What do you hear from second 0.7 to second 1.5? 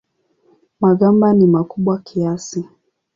Magamba ni